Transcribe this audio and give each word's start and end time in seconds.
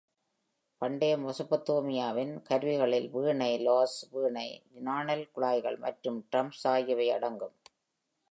பண்டைய 0.81 1.17
மெசொப்பொத்தேமியாவின் 1.17 2.31
கருவிகளில் 2.47 3.07
வீணை, 3.09 3.51
லைர்ஸ், 3.57 3.99
வீணை, 4.11 4.47
நாணல் 4.87 5.31
குழாய்கள் 5.31 5.77
மற்றும் 5.77 6.19
டிரம்ஸ் 6.29 6.67
ஆகியவை 6.67 7.07
அடங்கும். 7.11 7.55